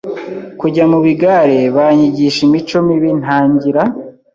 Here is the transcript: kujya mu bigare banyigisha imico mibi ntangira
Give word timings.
kujya 0.59 0.83
mu 0.91 0.99
bigare 1.05 1.59
banyigisha 1.75 2.39
imico 2.47 2.77
mibi 2.87 3.09
ntangira 3.21 3.83